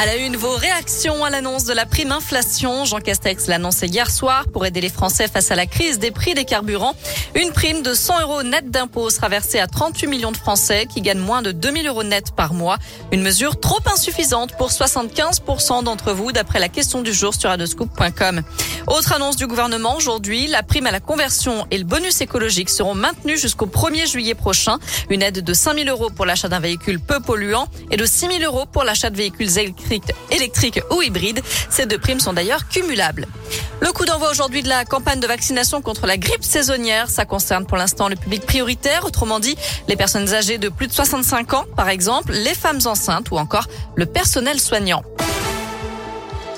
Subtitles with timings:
[0.00, 2.84] À la une, vos réactions à l'annonce de la prime inflation.
[2.84, 6.34] Jean Castex l'annonçait hier soir pour aider les Français face à la crise des prix
[6.34, 6.94] des carburants.
[7.34, 11.00] Une prime de 100 euros net d'impôt sera versée à 38 millions de Français qui
[11.00, 12.78] gagnent moins de 2000 euros net par mois.
[13.10, 18.42] Une mesure trop insuffisante pour 75% d'entre vous d'après la question du jour sur adoscoop.com.
[18.86, 22.94] Autre annonce du gouvernement aujourd'hui, la prime à la conversion et le bonus écologique seront
[22.94, 24.78] maintenus jusqu'au 1er juillet prochain.
[25.10, 28.64] Une aide de 5000 euros pour l'achat d'un véhicule peu polluant et de 6000 euros
[28.64, 29.87] pour l'achat de véhicules électriques
[30.30, 31.40] électrique ou hybride.
[31.70, 33.26] Ces deux primes sont d'ailleurs cumulables.
[33.80, 37.64] Le coup d'envoi aujourd'hui de la campagne de vaccination contre la grippe saisonnière, ça concerne
[37.66, 39.56] pour l'instant le public prioritaire, autrement dit
[39.86, 43.68] les personnes âgées de plus de 65 ans par exemple, les femmes enceintes ou encore
[43.94, 45.02] le personnel soignant.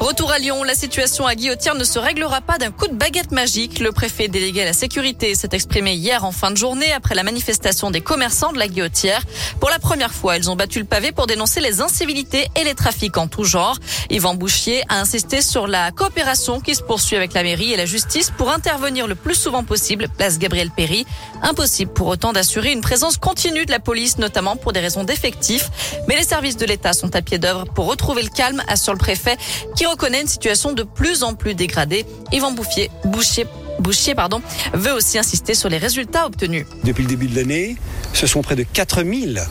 [0.00, 3.32] Retour à Lyon, la situation à Guillotière ne se réglera pas d'un coup de baguette
[3.32, 3.80] magique.
[3.80, 7.22] Le préfet délégué à la sécurité s'est exprimé hier en fin de journée après la
[7.22, 9.22] manifestation des commerçants de la Guillotière.
[9.60, 12.74] Pour la première fois, ils ont battu le pavé pour dénoncer les incivilités et les
[12.74, 13.76] trafics en tout genre.
[14.08, 17.84] Yvan Bouchier a insisté sur la coopération qui se poursuit avec la mairie et la
[17.84, 21.04] justice pour intervenir le plus souvent possible, place Gabriel Péry.
[21.42, 25.68] Impossible pour autant d'assurer une présence continue de la police, notamment pour des raisons d'effectifs.
[26.08, 28.98] Mais les services de l'État sont à pied d'œuvre pour retrouver le calme, assure le
[28.98, 29.36] préfet,
[29.90, 32.06] reconnaît une situation de plus en plus dégradée.
[32.32, 33.46] Yvan Bouffier, Bouchier,
[33.80, 34.40] Bouchier pardon,
[34.72, 36.66] veut aussi insister sur les résultats obtenus.
[36.84, 37.76] Depuis le début de l'année,
[38.12, 39.42] ce sont près de 4000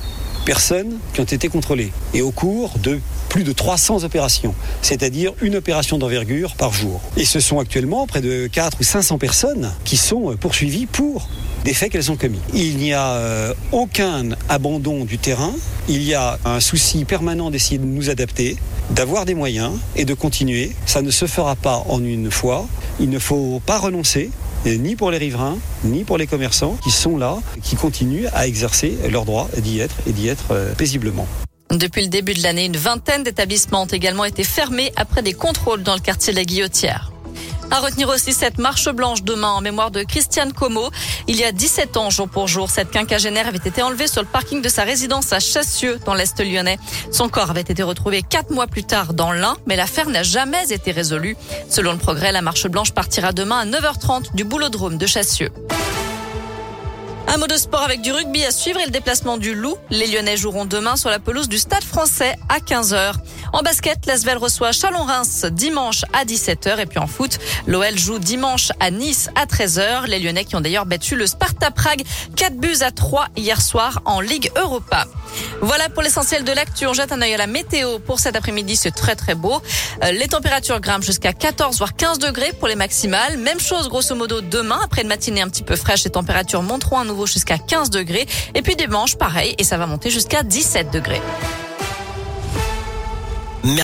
[0.45, 5.56] personnes qui ont été contrôlées et au cours de plus de 300 opérations, c'est-à-dire une
[5.56, 7.02] opération d'envergure par jour.
[7.17, 11.30] Et ce sont actuellement près de 4 ou 500 personnes qui sont poursuivies pour
[11.64, 12.40] des faits qu'elles ont commis.
[12.54, 15.54] Il n'y a euh, aucun abandon du terrain,
[15.88, 18.58] il y a un souci permanent d'essayer de nous adapter,
[18.92, 20.72] d'avoir des moyens et de continuer.
[20.86, 22.68] Ça ne se fera pas en une fois,
[23.00, 24.30] il ne faut pas renoncer,
[24.66, 28.98] ni pour les riverains, ni pour les commerçants qui sont là, qui continuent à exercer
[29.10, 31.28] leur droit d'y être et d'y être euh, paisiblement.
[31.72, 35.84] Depuis le début de l'année, une vingtaine d'établissements ont également été fermés après des contrôles
[35.84, 37.12] dans le quartier de la Guillotière.
[37.72, 40.89] À retenir aussi cette marche blanche demain en mémoire de Christiane Como.
[41.27, 44.27] Il y a 17 ans, jour pour jour, cette quinquagénaire avait été enlevée sur le
[44.27, 46.80] parking de sa résidence à Chassieux, dans l'Est lyonnais.
[47.11, 50.71] Son corps avait été retrouvé quatre mois plus tard dans l'Ain, mais l'affaire n'a jamais
[50.71, 51.38] été résolue.
[51.70, 55.52] Selon le progrès, la marche blanche partira demain à 9h30 du boulodrome de Chassieux.
[57.32, 59.76] Un mot de sport avec du rugby à suivre et le déplacement du Loup.
[59.92, 63.14] Les Lyonnais joueront demain sur la pelouse du Stade français à 15h.
[63.54, 66.80] En basket, l'Asvel reçoit Chalon-Reims dimanche à 17h.
[66.80, 70.05] Et puis en foot, l'OL joue dimanche à Nice à 13h.
[70.08, 72.04] Les Lyonnais qui ont d'ailleurs battu le Sparta Prague
[72.36, 75.05] 4 buts à 3 hier soir en Ligue Europa.
[75.61, 76.88] Voilà pour l'essentiel de l'actu.
[76.88, 78.76] On jette un œil à la météo pour cet après-midi.
[78.76, 79.61] C'est très très beau.
[80.04, 83.38] Euh, les températures grimpent jusqu'à 14 voire 15 degrés pour les maximales.
[83.38, 84.80] Même chose grosso modo demain.
[84.83, 88.27] Après une matinée un petit peu fraîche, les températures monteront à nouveau jusqu'à 15 degrés.
[88.55, 91.21] Et puis dimanche, pareil, et ça va monter jusqu'à 17 degrés.